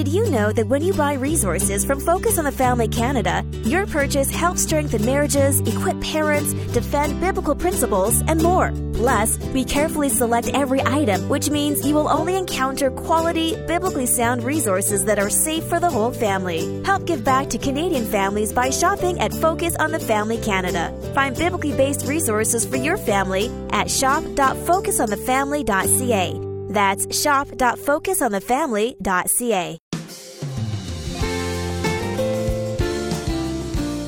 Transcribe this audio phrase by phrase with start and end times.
[0.00, 3.86] Did you know that when you buy resources from Focus on the Family Canada, your
[3.86, 8.72] purchase helps strengthen marriages, equip parents, defend biblical principles, and more?
[8.94, 14.42] Plus, we carefully select every item, which means you will only encounter quality, biblically sound
[14.42, 16.82] resources that are safe for the whole family.
[16.84, 20.98] Help give back to Canadian families by shopping at Focus on the Family Canada.
[21.12, 26.40] Find biblically based resources for your family at shop.focusonthefamily.ca.
[26.70, 29.79] That's shop.focusonthefamily.ca.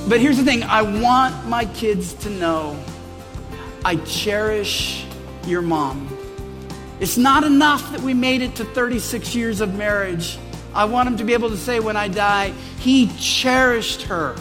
[0.08, 2.78] But here's the thing I want my kids to know
[3.84, 5.04] I cherish
[5.46, 6.08] your mom.
[7.00, 10.38] It's not enough that we made it to 36 years of marriage.
[10.74, 14.36] I want them to be able to say when I die, he cherished her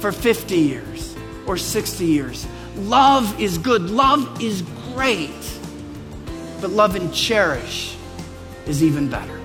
[0.00, 2.46] for 50 years or 60 years.
[2.76, 4.62] Love is good, love is
[4.92, 5.58] great,
[6.60, 7.96] but love and cherish
[8.66, 9.39] is even better.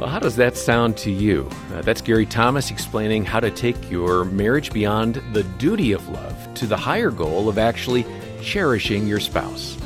[0.00, 1.46] Well, how does that sound to you?
[1.74, 6.54] Uh, that's Gary Thomas explaining how to take your marriage beyond the duty of love
[6.54, 8.06] to the higher goal of actually
[8.40, 9.76] cherishing your spouse.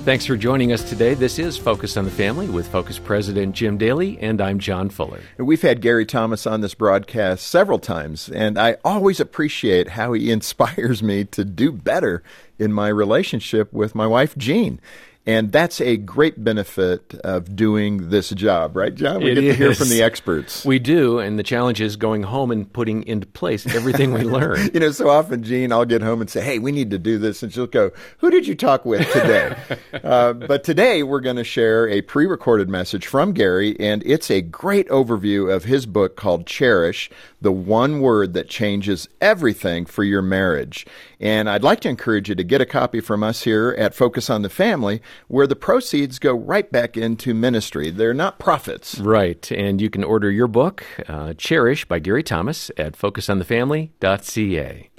[0.00, 1.14] Thanks for joining us today.
[1.14, 5.20] This is Focus on the Family with Focus President Jim Daly, and I'm John Fuller.
[5.38, 10.32] We've had Gary Thomas on this broadcast several times, and I always appreciate how he
[10.32, 12.24] inspires me to do better
[12.58, 14.80] in my relationship with my wife, Jean.
[15.26, 19.22] And that's a great benefit of doing this job, right, John?
[19.22, 20.64] We It get to hear from the experts.
[20.64, 24.70] We do, and the challenge is going home and putting into place everything we learn.
[24.72, 27.18] You know, so often, Jean, I'll get home and say, hey, we need to do
[27.18, 27.42] this.
[27.42, 29.54] And she'll go, who did you talk with today?
[30.02, 34.30] uh, but today, we're going to share a pre recorded message from Gary, and it's
[34.30, 37.10] a great overview of his book called Cherish
[37.42, 40.86] The One Word That Changes Everything for Your Marriage.
[41.20, 44.30] And I'd like to encourage you to get a copy from us here at Focus
[44.30, 47.90] on the Family, where the proceeds go right back into ministry.
[47.90, 48.98] They're not profits.
[48.98, 54.90] Right, and you can order your book, uh, Cherish by Gary Thomas, at focusonthefamily.ca.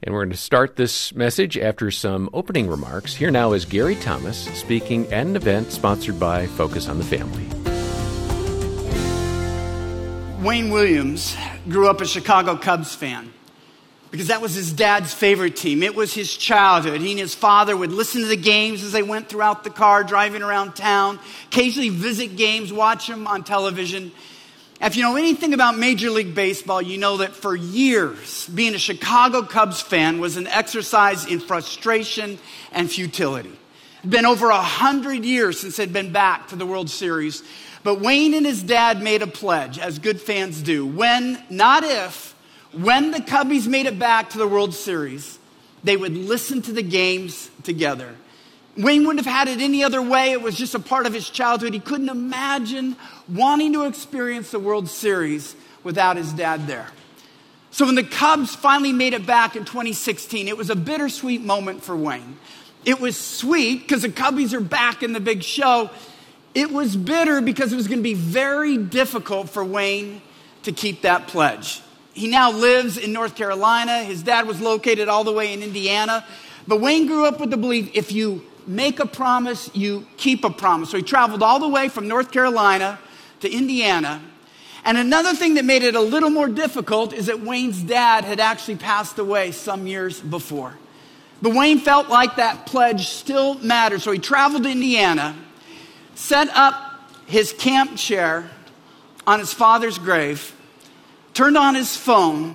[0.00, 3.14] And we're going to start this message after some opening remarks.
[3.14, 7.46] Here now is Gary Thomas speaking at an event sponsored by Focus on the Family.
[10.40, 11.36] Wayne Williams
[11.68, 13.32] grew up a Chicago Cubs fan
[14.10, 15.82] because that was his dad's favorite team.
[15.82, 17.00] It was his childhood.
[17.00, 20.02] He and his father would listen to the games as they went throughout the car,
[20.04, 24.12] driving around town, occasionally visit games, watch them on television.
[24.80, 28.78] If you know anything about Major League Baseball, you know that for years, being a
[28.78, 32.38] Chicago Cubs fan was an exercise in frustration
[32.70, 33.52] and futility.
[33.98, 37.42] It'd been over a hundred years since they'd been back to the World Series.
[37.82, 40.86] But Wayne and his dad made a pledge, as good fans do.
[40.86, 42.34] When, not if,
[42.72, 45.38] when the Cubbies made it back to the World Series,
[45.84, 48.14] they would listen to the games together.
[48.76, 50.32] Wayne wouldn't have had it any other way.
[50.32, 51.74] It was just a part of his childhood.
[51.74, 52.96] He couldn't imagine
[53.28, 56.88] wanting to experience the World Series without his dad there.
[57.70, 61.82] So when the Cubs finally made it back in 2016, it was a bittersweet moment
[61.82, 62.38] for Wayne.
[62.84, 65.90] It was sweet because the Cubbies are back in the big show.
[66.54, 70.22] It was bitter because it was going to be very difficult for Wayne
[70.62, 71.82] to keep that pledge.
[72.18, 74.02] He now lives in North Carolina.
[74.02, 76.24] His dad was located all the way in Indiana.
[76.66, 80.50] But Wayne grew up with the belief if you make a promise, you keep a
[80.50, 80.90] promise.
[80.90, 82.98] So he traveled all the way from North Carolina
[83.40, 84.20] to Indiana.
[84.84, 88.40] And another thing that made it a little more difficult is that Wayne's dad had
[88.40, 90.76] actually passed away some years before.
[91.40, 94.02] But Wayne felt like that pledge still mattered.
[94.02, 95.36] So he traveled to Indiana,
[96.16, 98.50] set up his camp chair
[99.24, 100.52] on his father's grave,
[101.38, 102.52] turned on his phone,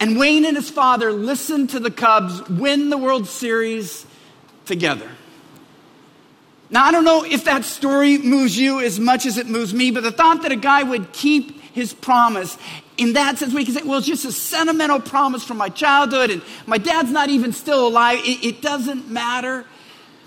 [0.00, 4.06] and Wayne and his father listened to the Cubs win the World Series
[4.64, 5.10] together.
[6.70, 9.90] Now, I don't know if that story moves you as much as it moves me,
[9.90, 12.56] but the thought that a guy would keep his promise,
[12.96, 16.30] in that sense, we can say, well, it's just a sentimental promise from my childhood,
[16.30, 18.20] and my dad's not even still alive.
[18.22, 19.66] It, it doesn't matter.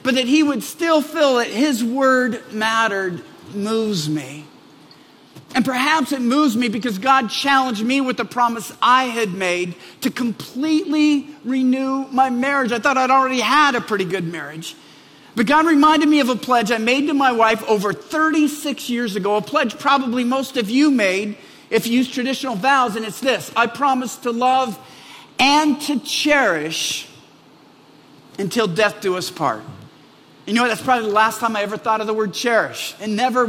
[0.04, 3.24] But that he would still feel that his word mattered
[3.56, 4.46] moves me.
[5.54, 9.76] And perhaps it moves me because God challenged me with the promise I had made
[10.02, 12.72] to completely renew my marriage.
[12.72, 14.76] I thought I'd already had a pretty good marriage.
[15.36, 19.16] But God reminded me of a pledge I made to my wife over 36 years
[19.16, 21.38] ago, a pledge probably most of you made
[21.70, 24.78] if you use traditional vows, and it's this I promise to love
[25.40, 27.08] and to cherish
[28.38, 29.64] until death do us part.
[30.52, 30.68] You know what?
[30.68, 32.94] That's probably the last time I ever thought of the word cherish.
[33.00, 33.48] It never,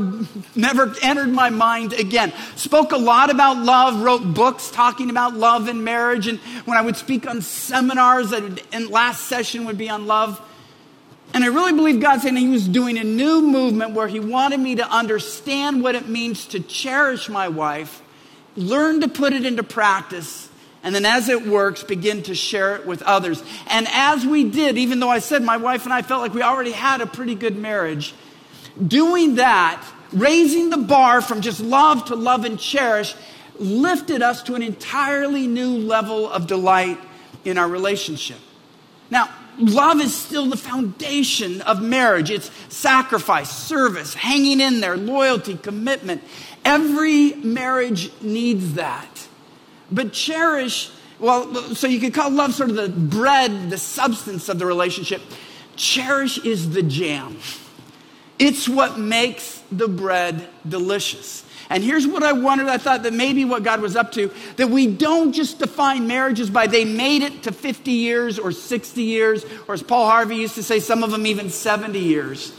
[0.54, 2.32] never entered my mind again.
[2.54, 6.28] Spoke a lot about love, wrote books talking about love and marriage.
[6.28, 10.40] And when I would speak on seminars, and last session would be on love.
[11.34, 14.60] And I really believe God saying He was doing a new movement where He wanted
[14.60, 18.00] me to understand what it means to cherish my wife,
[18.54, 20.41] learn to put it into practice,
[20.82, 23.42] and then as it works, begin to share it with others.
[23.68, 26.42] And as we did, even though I said my wife and I felt like we
[26.42, 28.14] already had a pretty good marriage,
[28.84, 33.14] doing that, raising the bar from just love to love and cherish,
[33.58, 36.98] lifted us to an entirely new level of delight
[37.44, 38.38] in our relationship.
[39.08, 42.30] Now, love is still the foundation of marriage.
[42.30, 46.24] It's sacrifice, service, hanging in there, loyalty, commitment.
[46.64, 49.28] Every marriage needs that.
[49.90, 54.58] But cherish, well, so you could call love sort of the bread, the substance of
[54.58, 55.22] the relationship.
[55.76, 57.38] Cherish is the jam.
[58.38, 61.44] It's what makes the bread delicious.
[61.70, 64.68] And here's what I wondered I thought that maybe what God was up to that
[64.68, 69.46] we don't just define marriages by they made it to 50 years or 60 years,
[69.66, 72.52] or as Paul Harvey used to say, some of them even 70 years.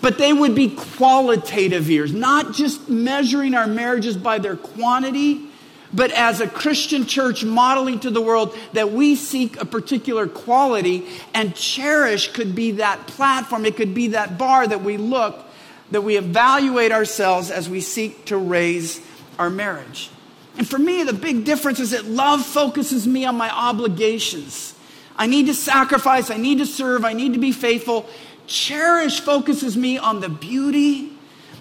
[0.00, 5.48] But they would be qualitative years, not just measuring our marriages by their quantity,
[5.94, 11.06] but as a Christian church modeling to the world that we seek a particular quality
[11.32, 15.44] and cherish could be that platform, it could be that bar that we look
[15.90, 19.00] that we evaluate ourselves as we seek to raise
[19.38, 20.10] our marriage.
[20.56, 24.74] And for me, the big difference is that love focuses me on my obligations.
[25.16, 28.08] I need to sacrifice, I need to serve, I need to be faithful.
[28.46, 31.12] Cherish focuses me on the beauty,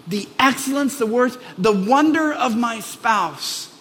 [0.07, 3.73] the excellence, the worth, the wonder of my spouse.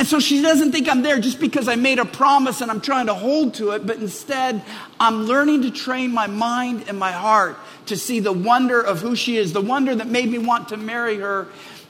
[0.00, 2.80] And so she doesn't think I'm there just because I made a promise and I'm
[2.80, 4.62] trying to hold to it, but instead
[4.98, 9.14] I'm learning to train my mind and my heart to see the wonder of who
[9.14, 11.48] she is, the wonder that made me want to marry her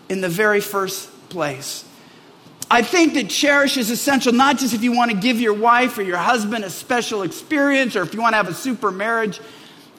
[0.08, 1.84] in the very first place.
[2.68, 5.96] I think that cherish is essential, not just if you want to give your wife
[5.96, 9.40] or your husband a special experience or if you want to have a super marriage.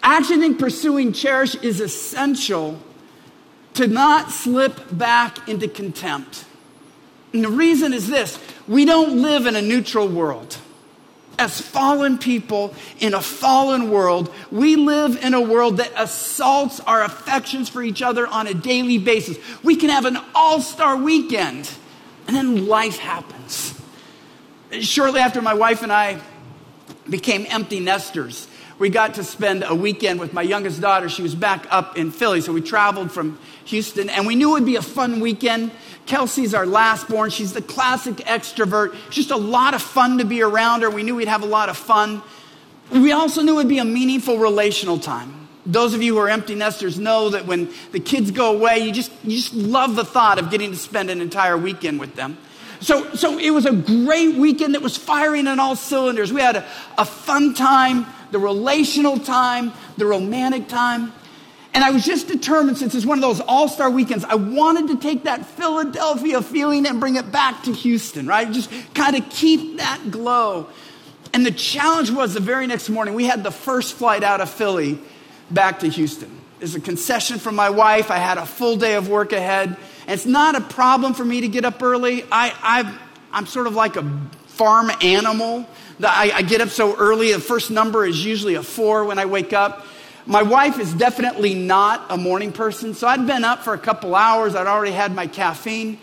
[0.03, 2.77] I actually think pursuing cherish is essential
[3.75, 6.43] to not slip back into contempt.
[7.33, 10.57] And the reason is this we don't live in a neutral world.
[11.39, 17.03] As fallen people in a fallen world, we live in a world that assaults our
[17.03, 19.37] affections for each other on a daily basis.
[19.63, 21.71] We can have an all star weekend,
[22.27, 23.79] and then life happens.
[24.81, 26.21] Shortly after my wife and I
[27.09, 31.07] became empty nesters, we got to spend a weekend with my youngest daughter.
[31.07, 34.53] She was back up in Philly, so we traveled from Houston, and we knew it
[34.53, 35.71] would be a fun weekend.
[36.05, 37.29] Kelsey's our last born.
[37.29, 38.95] She's the classic extrovert.
[39.09, 40.89] Just a lot of fun to be around her.
[40.89, 42.21] We knew we'd have a lot of fun.
[42.91, 45.47] We also knew it would be a meaningful relational time.
[45.65, 48.91] Those of you who are empty nesters know that when the kids go away, you
[48.91, 52.37] just, you just love the thought of getting to spend an entire weekend with them.
[52.79, 56.33] So, so it was a great weekend that was firing on all cylinders.
[56.33, 56.65] We had a,
[56.97, 61.13] a fun time, the relational time, the romantic time.
[61.73, 64.87] And I was just determined, since it's one of those all star weekends, I wanted
[64.89, 68.51] to take that Philadelphia feeling and bring it back to Houston, right?
[68.51, 70.67] Just kind of keep that glow.
[71.33, 74.49] And the challenge was the very next morning, we had the first flight out of
[74.49, 74.99] Philly
[75.49, 76.41] back to Houston.
[76.59, 78.11] There's a concession from my wife.
[78.11, 79.69] I had a full day of work ahead.
[80.07, 82.23] And it's not a problem for me to get up early.
[82.31, 82.99] I, I,
[83.37, 84.03] am sort of like a
[84.47, 85.65] farm animal.
[86.03, 87.31] I, I get up so early.
[87.31, 89.85] The first number is usually a four when I wake up.
[90.25, 94.15] My wife is definitely not a morning person, so I'd been up for a couple
[94.15, 94.55] hours.
[94.55, 95.97] I'd already had my caffeine,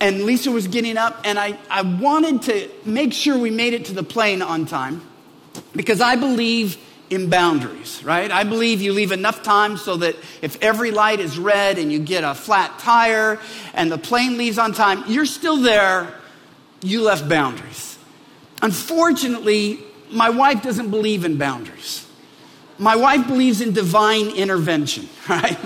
[0.00, 3.86] and Lisa was getting up, and I, I wanted to make sure we made it
[3.86, 5.02] to the plane on time
[5.74, 6.76] because I believe
[7.08, 8.30] in boundaries, right?
[8.30, 11.98] I believe you leave enough time so that if every light is red and you
[11.98, 13.40] get a flat tire
[13.72, 16.14] and the plane leaves on time, you're still there,
[16.82, 17.98] you left boundaries.
[18.60, 19.78] Unfortunately,
[20.10, 22.07] my wife doesn't believe in boundaries
[22.78, 25.58] my wife believes in divine intervention, right?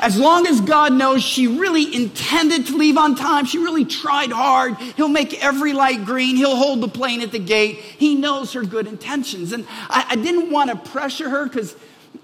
[0.00, 4.32] As long as God knows she really intended to leave on time, she really tried
[4.32, 7.76] hard, He'll make every light green, He'll hold the plane at the gate.
[7.76, 9.52] He knows her good intentions.
[9.52, 11.76] And I, I didn't want to pressure her because,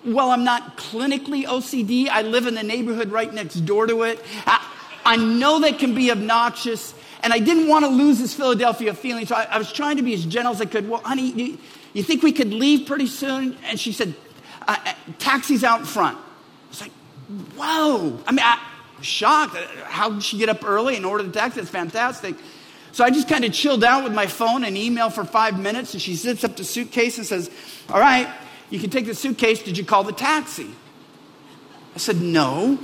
[0.06, 2.08] well, I'm not clinically OCD.
[2.08, 4.24] I live in the neighborhood right next door to it.
[4.46, 4.66] I,
[5.04, 9.26] I know that can be obnoxious, and I didn't want to lose this Philadelphia feeling,
[9.26, 10.88] so I, I was trying to be as gentle as I could.
[10.88, 11.58] Well, honey,
[11.98, 13.56] you, think we could leave pretty soon?
[13.64, 14.14] And she said,
[14.66, 16.18] uh, uh taxi's out front.
[16.70, 16.92] It's like,
[17.56, 18.18] whoa.
[18.26, 18.60] I mean, I,
[18.98, 19.56] was shocked.
[19.84, 21.60] How did she get up early and order the taxi?
[21.60, 22.36] That's fantastic.
[22.92, 25.92] So I just kind of chilled out with my phone and email for five minutes.
[25.92, 27.50] And she zips up the suitcase and says,
[27.90, 28.32] All right,
[28.70, 29.62] you can take the suitcase.
[29.62, 30.70] Did you call the taxi?
[31.94, 32.78] I said, No.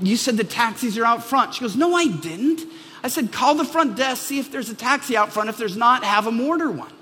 [0.00, 1.54] You said the taxis are out front.
[1.54, 2.62] She goes, No, I didn't.
[3.02, 5.48] I said, Call the front desk, see if there's a taxi out front.
[5.48, 6.92] If there's not, have them order one.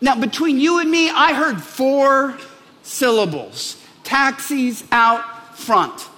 [0.00, 2.36] Now, between you and me, I heard four
[2.82, 3.80] syllables.
[4.02, 6.08] Taxis out front.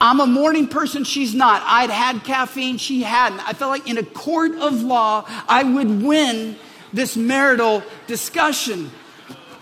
[0.00, 1.62] I'm a morning person, she's not.
[1.64, 3.46] I'd had caffeine, she hadn't.
[3.46, 6.56] I felt like in a court of law, I would win
[6.92, 8.90] this marital discussion.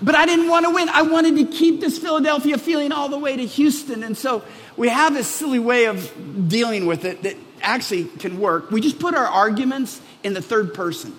[0.02, 0.88] But I didn't want to win.
[0.88, 4.02] I wanted to keep this Philadelphia feeling all the way to Houston.
[4.02, 4.42] And so
[4.76, 8.71] we have this silly way of dealing with it that actually can work.
[8.71, 11.16] We just put our arguments in the third person.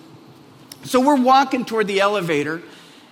[0.86, 2.62] So we're walking toward the elevator,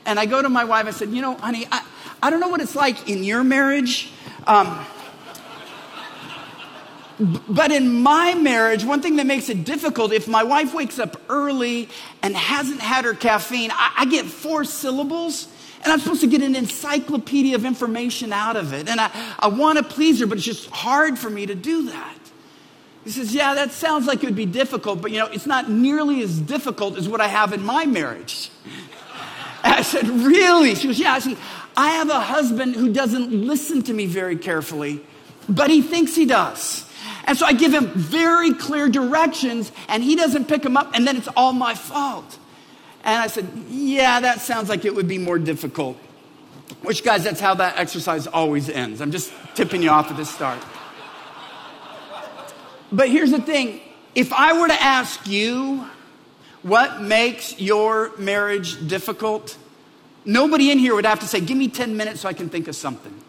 [0.06, 0.86] and I go to my wife.
[0.86, 1.84] I said, You know, honey, I,
[2.22, 4.12] I don't know what it's like in your marriage.
[4.46, 4.86] Um,
[7.48, 11.20] but in my marriage, one thing that makes it difficult, if my wife wakes up
[11.28, 11.88] early
[12.22, 15.46] and hasn't had her caffeine, I, I, get four syllables
[15.84, 18.88] and I'm supposed to get an encyclopedia of information out of it.
[18.88, 21.90] And I, I want to please her, but it's just hard for me to do
[21.90, 22.18] that.
[23.04, 25.70] He says, Yeah, that sounds like it would be difficult, but you know, it's not
[25.70, 28.50] nearly as difficult as what I have in my marriage.
[29.62, 30.74] I said, Really?
[30.74, 31.14] She goes, Yeah.
[31.14, 31.36] I
[31.76, 35.00] I have a husband who doesn't listen to me very carefully,
[35.48, 36.88] but he thinks he does.
[37.26, 41.06] And so I give him very clear directions and he doesn't pick them up and
[41.06, 42.38] then it's all my fault.
[43.02, 45.96] And I said, Yeah, that sounds like it would be more difficult.
[46.82, 49.00] Which, guys, that's how that exercise always ends.
[49.00, 50.62] I'm just tipping you off at the start.
[52.94, 53.80] But here's the thing
[54.14, 55.84] if I were to ask you
[56.62, 59.58] what makes your marriage difficult,
[60.24, 62.68] nobody in here would have to say, Give me 10 minutes so I can think
[62.68, 63.20] of something.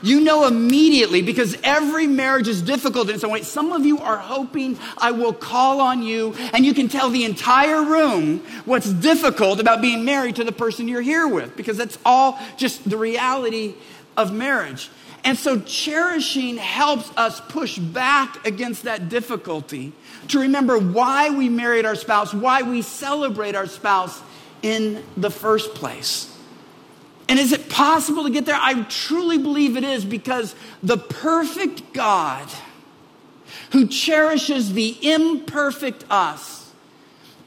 [0.00, 3.42] You know immediately because every marriage is difficult in some way.
[3.42, 7.24] Some of you are hoping I will call on you and you can tell the
[7.24, 11.98] entire room what's difficult about being married to the person you're here with because that's
[12.04, 13.74] all just the reality
[14.16, 14.90] of marriage.
[15.24, 19.92] And so cherishing helps us push back against that difficulty
[20.28, 24.20] to remember why we married our spouse, why we celebrate our spouse
[24.62, 26.30] in the first place.
[27.26, 28.58] And is it possible to get there?
[28.60, 32.46] I truly believe it is because the perfect God
[33.72, 36.70] who cherishes the imperfect us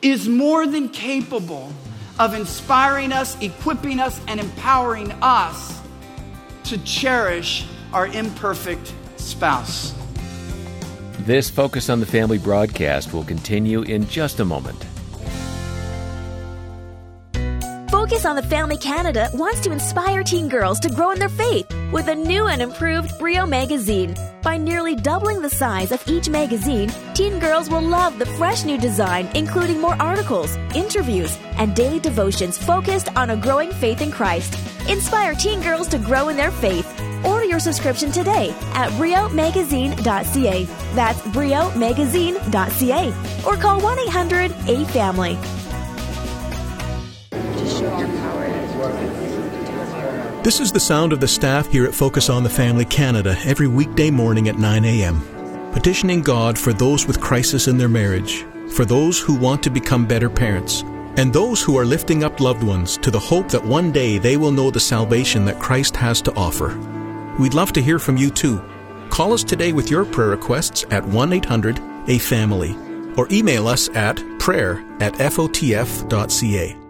[0.01, 1.71] is more than capable
[2.19, 5.76] of inspiring us, equipping us, and empowering us
[6.69, 9.93] to cherish our imperfect spouse.
[11.19, 14.85] This Focus on the Family broadcast will continue in just a moment.
[17.89, 21.65] Focus on the Family Canada wants to inspire teen girls to grow in their faith
[21.91, 24.15] with a new and improved Brio magazine.
[24.43, 28.77] By nearly doubling the size of each magazine, teen girls will love the fresh new
[28.77, 34.53] design, including more articles, interviews, and daily devotions focused on a growing faith in Christ.
[34.89, 36.87] Inspire teen girls to grow in their faith.
[37.25, 40.63] Order your subscription today at briomagazine.ca.
[40.93, 43.13] That's briomagazine.ca.
[43.45, 45.37] Or call 1 800 A Family.
[50.43, 53.67] This is the sound of the staff here at Focus on the Family Canada every
[53.67, 55.21] weekday morning at 9 a.m.
[55.73, 60.07] Petitioning God for those with crisis in their marriage, for those who want to become
[60.07, 60.83] better parents,
[61.17, 64.37] and those who are lifting up loved ones to the hope that one day they
[64.37, 66.77] will know the salvation that Christ has to offer.
[67.39, 68.63] We'd love to hear from you too.
[69.09, 72.75] Call us today with your prayer requests at 1 800 A Family
[73.17, 76.86] or email us at prayer at fotf.ca.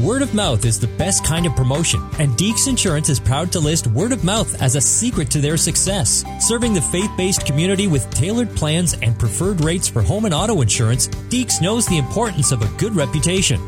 [0.00, 3.58] Word of mouth is the best kind of promotion, and Deeks Insurance is proud to
[3.58, 6.24] list word of mouth as a secret to their success.
[6.38, 10.60] Serving the faith based community with tailored plans and preferred rates for home and auto
[10.60, 13.58] insurance, Deeks knows the importance of a good reputation,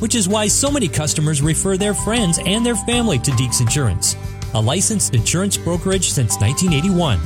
[0.00, 4.16] which is why so many customers refer their friends and their family to Deeks Insurance,
[4.54, 7.20] a licensed insurance brokerage since 1981.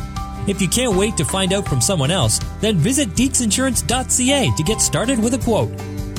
[0.47, 4.83] If you can't wait to find out from someone else, then visit deeksinsurance.ca to get
[4.83, 5.71] started with a quote.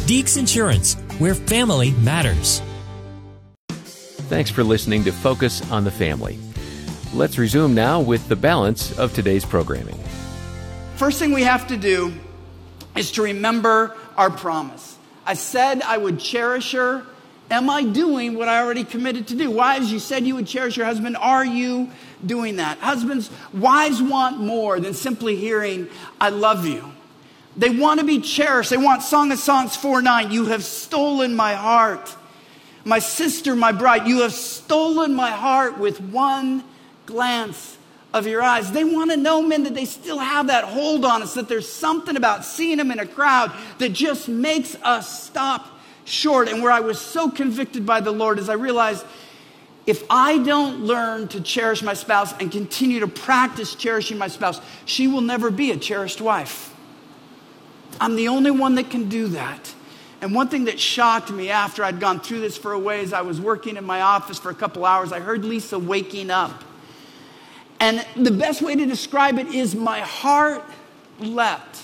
[0.08, 2.62] Deeks Insurance where family matters.
[3.70, 6.40] Thanks for listening to Focus on the Family.
[7.14, 10.00] Let's resume now with the balance of today's programming.
[10.96, 12.14] First thing we have to do
[12.96, 14.98] is to remember our promise.
[15.26, 17.06] I said I would cherish her.
[17.52, 19.52] Am I doing what I already committed to do?
[19.52, 21.18] Wives, you said you would cherish your husband.
[21.18, 21.90] Are you
[22.26, 22.80] doing that?
[22.80, 25.88] Husbands, wives want more than simply hearing,
[26.20, 26.92] I love you.
[27.56, 28.70] They want to be cherished.
[28.70, 30.32] They want Song of Songs 4 9.
[30.32, 32.16] You have stolen my heart.
[32.86, 36.64] My sister, my bride, you have stolen my heart with one
[37.06, 37.78] glance
[38.14, 38.72] of your eyes.
[38.72, 41.72] They want to know, men, that they still have that hold on us, that there's
[41.72, 45.68] something about seeing them in a crowd that just makes us stop
[46.06, 46.50] short.
[46.50, 49.06] And where I was so convicted by the Lord is I realized
[49.86, 54.62] if I don't learn to cherish my spouse and continue to practice cherishing my spouse,
[54.86, 56.73] she will never be a cherished wife.
[58.00, 59.74] I'm the only one that can do that.
[60.22, 63.22] And one thing that shocked me after I'd gone through this for a ways, I
[63.22, 65.12] was working in my office for a couple hours.
[65.12, 66.64] I heard Lisa waking up.
[67.80, 70.64] And the best way to describe it is my heart
[71.20, 71.80] leapt.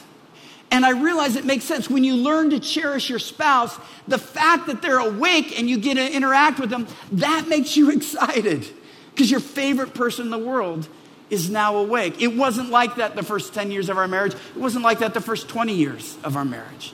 [0.72, 1.90] And I realize it makes sense.
[1.90, 5.96] When you learn to cherish your spouse, the fact that they're awake and you get
[5.96, 8.70] to interact with them, that makes you excited
[9.12, 10.88] because your favorite person in the world
[11.30, 12.22] is now awake.
[12.22, 14.34] It wasn't like that the first 10 years of our marriage.
[14.34, 16.94] It wasn't like that the first 20 years of our marriage.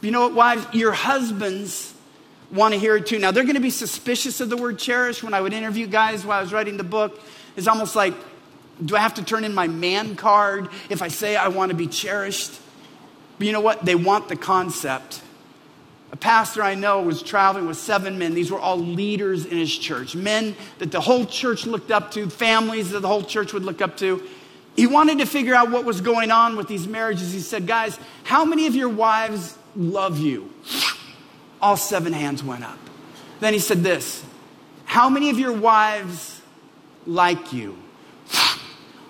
[0.00, 0.66] But you know what, wives?
[0.72, 1.94] Your husbands
[2.50, 3.18] want to hear it too.
[3.18, 5.22] Now, they're going to be suspicious of the word cherish.
[5.22, 7.20] When I would interview guys while I was writing the book,
[7.56, 8.14] it's almost like,
[8.84, 11.76] do I have to turn in my man card if I say I want to
[11.76, 12.52] be cherished?
[13.38, 13.84] But you know what?
[13.84, 15.22] They want the concept.
[16.12, 18.34] A pastor I know was traveling with seven men.
[18.34, 22.28] These were all leaders in his church, men that the whole church looked up to,
[22.28, 24.22] families that the whole church would look up to.
[24.76, 27.32] He wanted to figure out what was going on with these marriages.
[27.32, 30.52] He said, Guys, how many of your wives love you?
[31.60, 32.78] All seven hands went up.
[33.40, 34.24] Then he said this
[34.84, 36.42] How many of your wives
[37.06, 37.78] like you?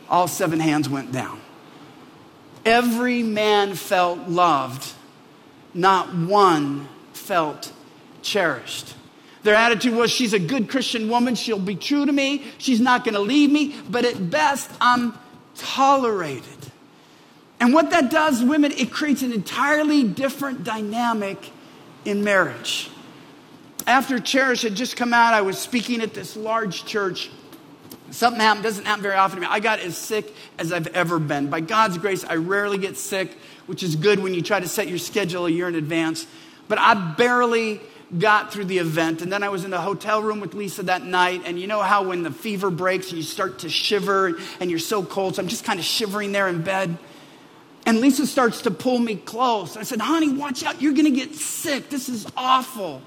[0.08, 1.40] All seven hands went down.
[2.64, 4.92] Every man felt loved,
[5.74, 7.72] not one felt
[8.22, 8.94] cherished.
[9.42, 11.34] Their attitude was, She's a good Christian woman.
[11.34, 12.44] She'll be true to me.
[12.58, 13.74] She's not going to leave me.
[13.88, 15.14] But at best, I'm
[15.56, 16.44] tolerated.
[17.58, 21.50] And what that does, women, it creates an entirely different dynamic
[22.04, 22.90] in marriage.
[23.86, 27.30] After Cherish had just come out, I was speaking at this large church
[28.12, 29.46] Something happened, doesn't happen very often to me.
[29.50, 31.48] I got as sick as I've ever been.
[31.48, 33.34] By God's grace, I rarely get sick,
[33.66, 36.26] which is good when you try to set your schedule a year in advance.
[36.68, 37.80] But I barely
[38.18, 39.22] got through the event.
[39.22, 41.42] And then I was in the hotel room with Lisa that night.
[41.44, 44.78] And you know how when the fever breaks and you start to shiver and you're
[44.78, 45.36] so cold.
[45.36, 46.96] So I'm just kind of shivering there in bed.
[47.84, 49.76] And Lisa starts to pull me close.
[49.76, 50.80] I said, honey, watch out.
[50.80, 51.88] You're going to get sick.
[51.90, 53.02] This is awful.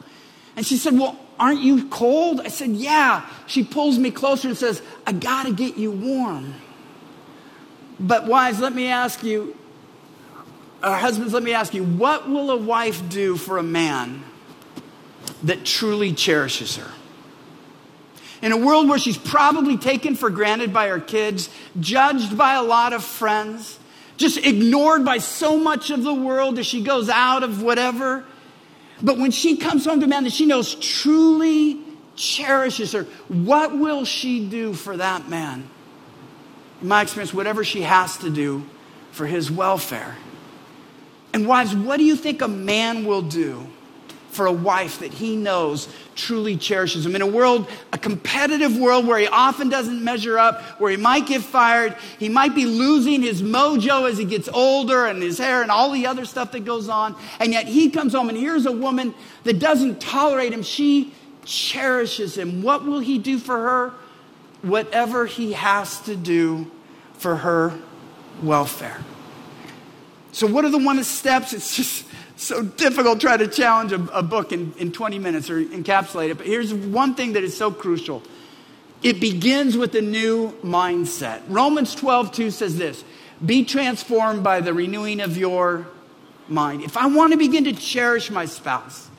[0.55, 2.41] And she said, Well, aren't you cold?
[2.41, 3.25] I said, Yeah.
[3.47, 6.53] She pulls me closer and says, I got to get you warm.
[7.99, 9.55] But, wives, let me ask you,
[10.83, 14.23] our husbands, let me ask you, what will a wife do for a man
[15.43, 16.91] that truly cherishes her?
[18.41, 22.61] In a world where she's probably taken for granted by her kids, judged by a
[22.61, 23.79] lot of friends,
[24.17, 28.23] just ignored by so much of the world as she goes out of whatever,
[29.01, 31.81] but when she comes home to a man that she knows truly
[32.15, 35.67] cherishes her, what will she do for that man?
[36.81, 38.65] In my experience, whatever she has to do
[39.11, 40.15] for his welfare.
[41.35, 43.67] And wives, what do you think a man will do
[44.29, 47.13] for a wife that he knows truly cherishes him.
[47.13, 51.27] In a world, a competitive world where he often doesn't measure up, where he might
[51.27, 55.61] get fired, he might be losing his mojo as he gets older and his hair
[55.61, 57.17] and all the other stuff that goes on.
[57.41, 60.63] And yet he comes home and here's a woman that doesn't tolerate him.
[60.63, 62.61] She cherishes him.
[62.61, 63.93] What will he do for her?
[64.61, 66.71] Whatever he has to do
[67.13, 67.77] for her
[68.41, 69.01] welfare.
[70.35, 71.53] So, what are the one steps?
[71.53, 72.03] It's just
[72.35, 76.37] so difficult trying to challenge a, a book in, in 20 minutes or encapsulate it.
[76.37, 78.21] But here's one thing that is so crucial
[79.01, 81.41] it begins with a new mindset.
[81.47, 83.05] Romans 12, 2 says this
[83.45, 85.87] Be transformed by the renewing of your
[86.49, 86.83] mind.
[86.83, 89.09] If I want to begin to cherish my spouse,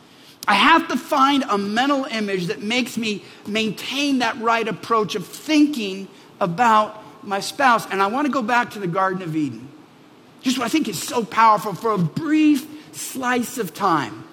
[0.47, 5.27] I have to find a mental image that makes me maintain that right approach of
[5.27, 6.09] thinking
[6.41, 7.87] about my spouse.
[7.91, 9.71] And I want to go back to the Garden of Eden.
[10.43, 14.25] Just what I think is so powerful for a brief slice of time,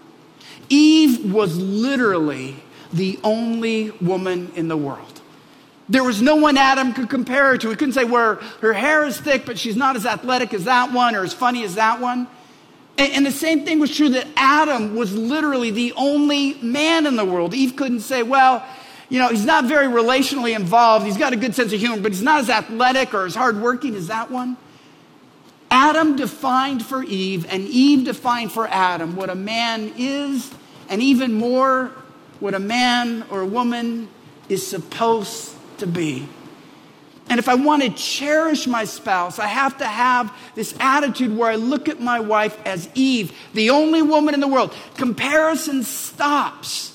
[0.70, 2.56] Eve was literally
[2.92, 5.22] the only woman in the world.
[5.89, 7.70] There was no one Adam could compare her to.
[7.70, 10.94] He couldn't say, well, her hair is thick, but she's not as athletic as that
[10.94, 12.28] one or as funny as that one.
[12.98, 17.26] And, the same thing was true that Adam was literally the only man in the
[17.26, 17.56] world.
[17.56, 18.63] Eve couldn't say, well,
[19.10, 21.06] you know, he's not very relationally involved.
[21.06, 23.96] He's got a good sense of humor, but he's not as athletic or as hardworking
[23.96, 24.58] as that one.
[25.74, 30.54] Adam defined for Eve, and Eve defined for Adam what a man is,
[30.88, 31.92] and even more,
[32.40, 34.08] what a man or a woman
[34.50, 36.30] is supposed to be.
[37.28, 41.50] And if I want to cherish my spouse, I have to have this attitude where
[41.50, 44.76] I look at my wife as Eve, the only woman in the world.
[44.96, 46.92] Comparison stops.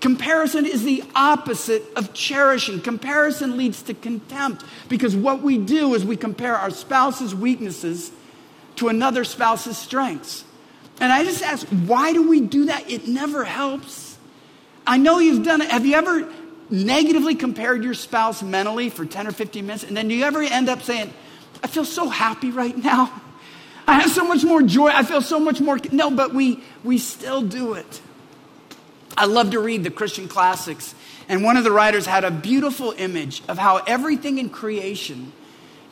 [0.00, 2.80] Comparison is the opposite of cherishing.
[2.80, 8.12] Comparison leads to contempt because what we do is we compare our spouse's weaknesses
[8.80, 10.42] to another spouse's strengths.
[11.00, 12.90] And I just ask, why do we do that?
[12.90, 14.16] It never helps.
[14.86, 15.70] I know you've done it.
[15.70, 16.32] Have you ever
[16.70, 19.84] negatively compared your spouse mentally for 10 or 15 minutes?
[19.84, 21.12] And then do you ever end up saying,
[21.62, 23.12] I feel so happy right now?
[23.86, 24.88] I have so much more joy.
[24.88, 25.78] I feel so much more.
[25.92, 28.00] No, but we, we still do it.
[29.14, 30.94] I love to read the Christian classics.
[31.28, 35.32] And one of the writers had a beautiful image of how everything in creation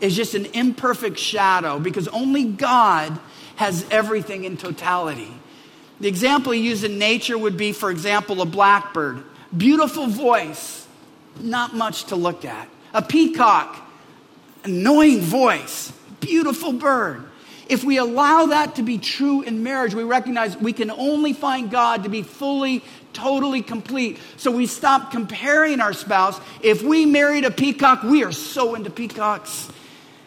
[0.00, 3.18] is just an imperfect shadow because only God
[3.56, 5.32] has everything in totality.
[6.00, 9.24] The example he used in nature would be, for example, a blackbird.
[9.56, 10.86] Beautiful voice,
[11.40, 12.68] not much to look at.
[12.94, 13.76] A peacock,
[14.64, 17.24] annoying voice, beautiful bird.
[17.68, 21.70] If we allow that to be true in marriage, we recognize we can only find
[21.70, 22.82] God to be fully,
[23.12, 24.18] totally complete.
[24.36, 26.40] So we stop comparing our spouse.
[26.62, 29.70] If we married a peacock, we are so into peacocks.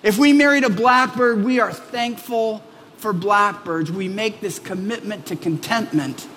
[0.03, 2.63] If we married a blackbird, we are thankful
[2.97, 3.91] for blackbirds.
[3.91, 6.27] We make this commitment to contentment.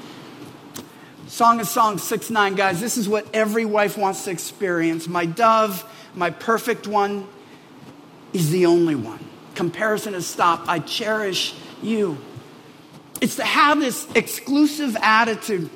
[1.28, 5.08] Song of Songs 6 9, guys, this is what every wife wants to experience.
[5.08, 7.26] My dove, my perfect one,
[8.32, 9.24] is the only one.
[9.54, 10.68] Comparison has stopped.
[10.68, 12.18] I cherish you.
[13.20, 15.70] It's to have this exclusive attitude.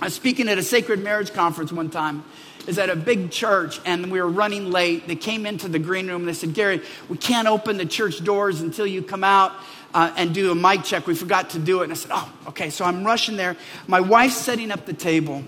[0.00, 2.24] I was speaking at a sacred marriage conference one time.
[2.66, 5.06] Is at a big church, and we were running late.
[5.06, 6.22] They came into the green room.
[6.22, 9.52] And they said, "Gary, we can't open the church doors until you come out
[9.94, 11.06] uh, and do a mic check.
[11.06, 13.56] We forgot to do it." And I said, "Oh, okay." So I'm rushing there.
[13.86, 15.44] My wife's setting up the table.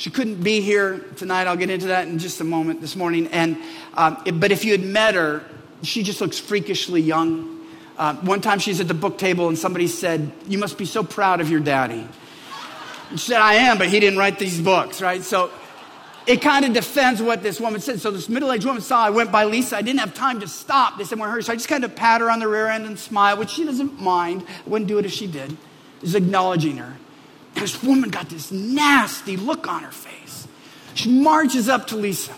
[0.00, 1.46] She couldn't be here tonight.
[1.46, 3.26] I'll get into that in just a moment this morning.
[3.26, 3.58] And
[3.92, 5.44] um, it, but if you had met her,
[5.82, 7.60] she just looks freakishly young.
[7.98, 11.04] Uh, one time she's at the book table and somebody said, You must be so
[11.04, 12.08] proud of your daddy.
[13.10, 15.22] she said, I am, but he didn't write these books, right?
[15.22, 15.50] So
[16.26, 18.00] it kind of defends what this woman said.
[18.00, 19.76] So this middle aged woman saw I went by Lisa.
[19.76, 20.98] I didn't have time to stop.
[20.98, 21.42] They said, We're her.
[21.42, 23.64] So I just kind of pat her on the rear end and smile, which she
[23.64, 24.44] doesn't mind.
[24.48, 25.56] I wouldn't do it if she did.
[26.00, 26.96] Just acknowledging her.
[27.54, 30.46] And this woman got this nasty look on her face.
[30.94, 32.34] She marches up to Lisa.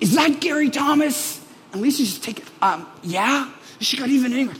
[0.00, 1.44] Is that Gary Thomas?
[1.72, 3.50] And Lisa just take it, um, yeah?
[3.80, 4.56] She got even angry.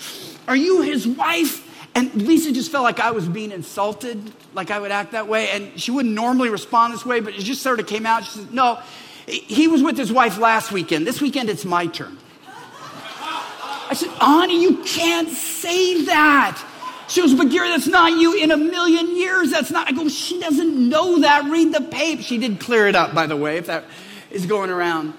[0.48, 1.66] Are you his wife?
[1.94, 5.50] And Lisa just felt like I was being insulted, like I would act that way.
[5.50, 8.24] And she wouldn't normally respond this way, but it just sort of came out.
[8.24, 8.78] She said, No,
[9.26, 11.06] he was with his wife last weekend.
[11.06, 12.16] This weekend, it's my turn.
[12.46, 16.64] I said, Honey, you can't say that.
[17.08, 19.50] She goes, But Gary, that's not you in a million years.
[19.50, 19.88] That's not.
[19.88, 21.50] I go, She doesn't know that.
[21.50, 22.22] Read the paper.
[22.22, 23.84] She did clear it up, by the way, if that
[24.30, 25.14] is going around.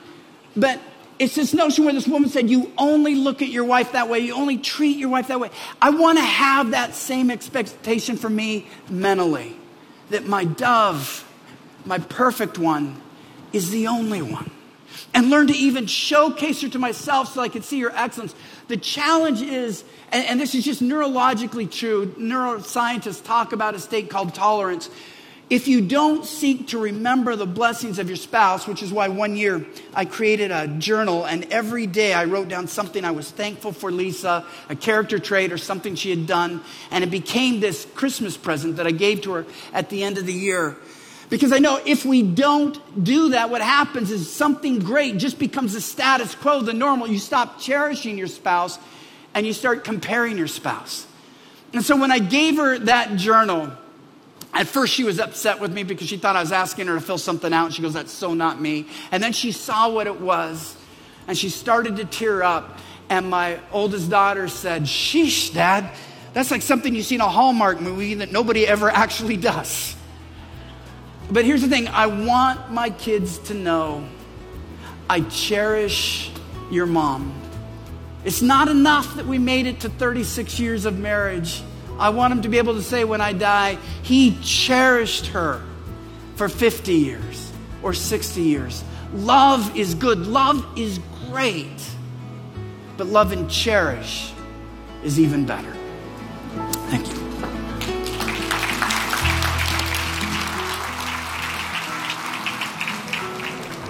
[0.55, 0.79] But
[1.21, 4.19] it's this notion where this woman said, You only look at your wife that way,
[4.19, 5.51] you only treat your wife that way.
[5.79, 9.55] I want to have that same expectation for me mentally
[10.10, 11.23] that my dove,
[11.86, 12.99] my perfect one,
[13.53, 14.49] is the only one.
[15.13, 18.34] And learn to even showcase her to myself so I can see her excellence.
[18.67, 24.10] The challenge is, and, and this is just neurologically true, neuroscientists talk about a state
[24.10, 24.89] called tolerance
[25.52, 29.36] if you don't seek to remember the blessings of your spouse, which is why one
[29.36, 33.74] year I created a journal and every day I wrote down something I was thankful
[33.74, 38.38] for Lisa, a character trait or something she had done, and it became this Christmas
[38.38, 40.78] present that I gave to her at the end of the year.
[41.30, 45.74] Because I know if we don't do that, what happens is something great just becomes
[45.74, 47.08] the status quo, the normal.
[47.08, 48.80] You stop cherishing your spouse
[49.34, 51.06] and you start comparing your spouse.
[51.74, 53.74] And so when I gave her that journal,
[54.54, 57.02] at first, she was upset with me because she thought I was asking her to
[57.02, 57.66] fill something out.
[57.66, 58.88] And She goes, That's so not me.
[59.12, 60.76] And then she saw what it was
[61.28, 62.80] and she started to tear up.
[63.10, 65.90] And my oldest daughter said, Sheesh, Dad,
[66.34, 69.96] that's like something you see in a Hallmark movie that nobody ever actually does.
[71.30, 74.08] But here's the thing I want my kids to know
[75.10, 76.32] I cherish
[76.70, 77.34] your mom.
[78.24, 81.64] It's not enough that we made it to 36 years of marriage.
[82.02, 85.62] I want him to be able to say when I die, he cherished her
[86.36, 87.52] for 50 years
[87.84, 88.84] or 60 years.
[89.14, 91.88] Love is good, love is great,
[92.98, 94.34] but love and cherish
[95.04, 95.72] is even better.
[96.90, 97.22] Thank you.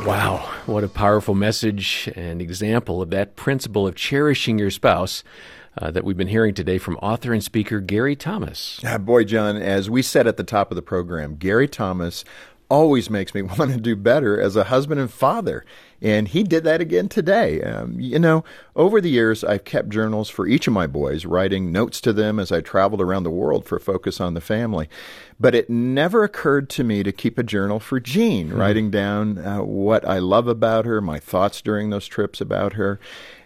[0.05, 5.23] Wow, what a powerful message and example of that principle of cherishing your spouse
[5.77, 8.79] uh, that we've been hearing today from author and speaker Gary Thomas.
[8.97, 12.25] Boy, John, as we said at the top of the program, Gary Thomas
[12.71, 15.65] always makes me want to do better as a husband and father.
[16.03, 17.61] And he did that again today.
[17.61, 18.43] Um, you know,
[18.75, 22.39] over the years, I've kept journals for each of my boys, writing notes to them
[22.39, 24.89] as I traveled around the world for Focus on the Family.
[25.39, 28.57] But it never occurred to me to keep a journal for Jean, mm-hmm.
[28.57, 32.99] writing down uh, what I love about her, my thoughts during those trips about her.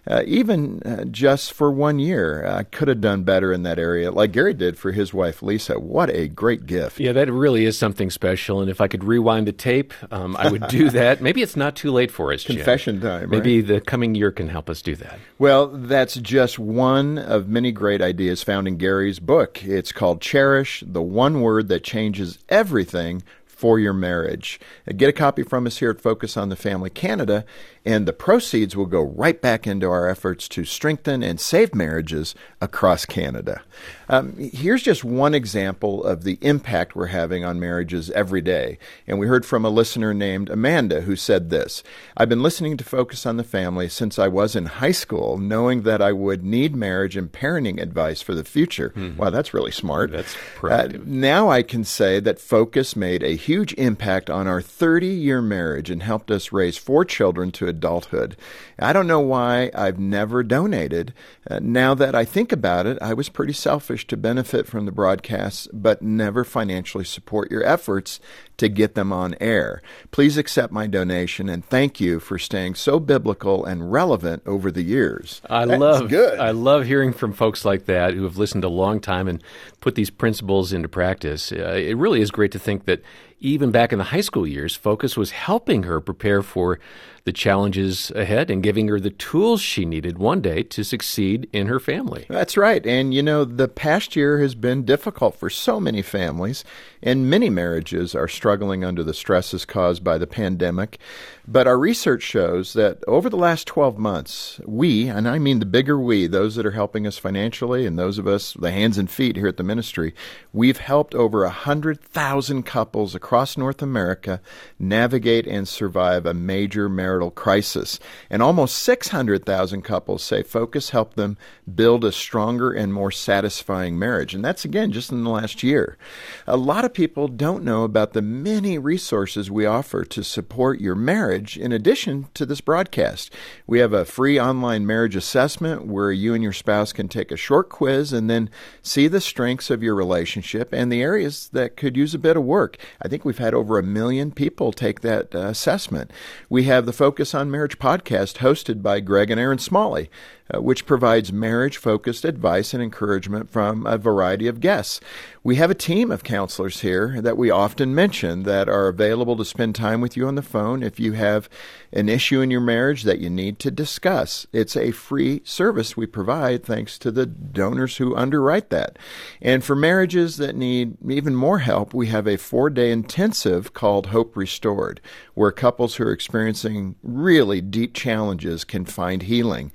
[0.07, 2.45] Uh, even uh, just for one year.
[2.45, 5.79] I could have done better in that area, like Gary did for his wife Lisa.
[5.79, 6.99] What a great gift!
[6.99, 8.61] Yeah, that really is something special.
[8.61, 11.21] And if I could rewind the tape, um, I would do that.
[11.21, 12.43] Maybe it's not too late for us.
[12.43, 12.57] Jim.
[12.57, 13.29] Confession time.
[13.29, 13.67] Maybe right?
[13.67, 15.19] the coming year can help us do that.
[15.39, 19.63] Well, that's just one of many great ideas found in Gary's book.
[19.63, 23.23] It's called Cherish, the one word that changes everything
[23.55, 24.59] for your marriage.
[24.95, 27.45] Get a copy from us here at Focus on the Family Canada,
[27.85, 32.35] and the proceeds will go right back into our efforts to strengthen and save marriages
[32.59, 33.61] across Canada.
[34.09, 38.77] Um, here's just one example of the impact we're having on marriages every day.
[39.07, 41.83] And we heard from a listener named Amanda who said this
[42.17, 45.83] I've been listening to Focus on the Family since I was in high school, knowing
[45.83, 48.91] that I would need marriage and parenting advice for the future.
[48.95, 49.17] Mm-hmm.
[49.17, 50.11] Wow, that's really smart.
[50.11, 55.07] That's uh, now I can say that Focus made a huge impact on our 30
[55.07, 58.35] year marriage and helped us raise four children to adulthood.
[58.79, 61.13] I don't know why I've never donated.
[61.49, 64.91] Uh, now that I think about it, I was pretty selfish to benefit from the
[64.91, 68.19] broadcasts, but never financially support your efforts
[68.57, 69.81] to get them on air.
[70.11, 74.83] Please accept my donation and thank you for staying so biblical and relevant over the
[74.83, 75.41] years.
[75.49, 76.39] I That's love good.
[76.39, 79.43] I love hearing from folks like that who have listened a long time and
[79.85, 81.51] put these principles into practice.
[81.51, 83.03] Uh, it really is great to think that
[83.39, 86.79] even back in the high school years, Focus was helping her prepare for
[87.25, 91.65] the challenges ahead and giving her the tools she needed one day to succeed in
[91.65, 92.25] her family.
[92.29, 92.85] That's right.
[92.85, 96.63] And you know, the past year has been difficult for so many families,
[97.01, 100.99] and many marriages are struggling under the stresses caused by the pandemic.
[101.47, 105.65] But our research shows that over the last 12 months, we, and I mean the
[105.65, 109.09] bigger we, those that are helping us financially and those of us, the hands and
[109.09, 110.15] feet here at the ministry,
[110.53, 114.41] we've helped over 100,000 couples across North America
[114.79, 117.97] navigate and survive a major marital crisis.
[118.29, 121.37] And almost 600,000 couples say Focus helped them
[121.73, 124.33] build a stronger and more satisfying marriage.
[124.33, 125.97] And that's again just in the last year.
[126.45, 130.95] A lot of people don't know about the many resources we offer to support your
[130.95, 133.31] marriage in addition to this broadcast.
[133.65, 137.37] We have a free online marriage assessment where you and your spouse can take a
[137.37, 138.49] short quiz and then
[138.81, 142.43] see the strengths of your relationship and the areas that could use a bit of
[142.43, 142.75] work.
[143.01, 146.11] I think we've had over a million people take that uh, assessment.
[146.49, 150.09] We have the Focus on Marriage podcast hosted by Greg and Erin Smalley
[150.53, 154.99] uh, which provides marriage focused advice and encouragement from a variety of guests.
[155.43, 159.45] We have a team of counselors here that we often mention that are available to
[159.45, 161.47] spend time with you on the phone if you have
[161.93, 164.47] an issue in your marriage that you need to discuss.
[164.51, 168.97] It's a free service we provide thanks to the donors who underwrite that.
[169.39, 174.07] And for marriages that need even more help, we have a four day intensive called
[174.07, 174.99] Hope Restored,
[175.35, 179.71] where couples who are experiencing really deep challenges can find healing.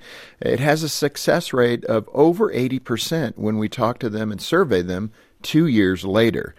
[0.60, 4.82] It has a success rate of over 80% when we talk to them and survey
[4.82, 6.54] them two years later.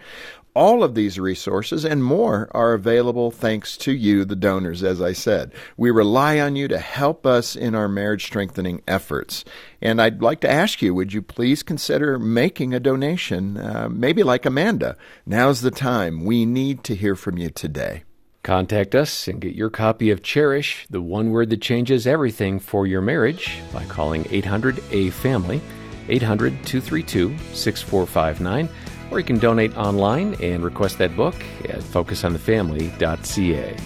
[0.56, 5.12] All of these resources and more are available thanks to you, the donors, as I
[5.12, 5.52] said.
[5.76, 9.44] We rely on you to help us in our marriage strengthening efforts.
[9.80, 14.24] And I'd like to ask you, would you please consider making a donation, uh, maybe
[14.24, 14.96] like Amanda?
[15.24, 16.24] Now's the time.
[16.24, 18.02] We need to hear from you today.
[18.42, 22.88] Contact us and get your copy of Cherish, the one word that changes everything for
[22.88, 25.60] your marriage, by calling 800 A Family,
[26.08, 28.68] 800 232 6459,
[29.12, 31.36] or you can donate online and request that book
[31.68, 33.76] at focusonthefamily.ca.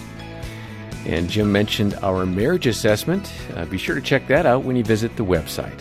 [1.05, 3.31] And Jim mentioned our marriage assessment.
[3.53, 5.79] Uh, be sure to check that out when you visit the website.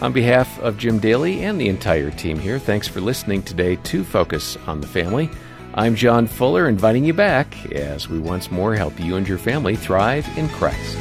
[0.00, 4.04] On behalf of Jim Daly and the entire team here, thanks for listening today to
[4.04, 5.28] Focus on the Family.
[5.78, 9.76] I'm John Fuller, inviting you back as we once more help you and your family
[9.76, 10.96] thrive in Christ.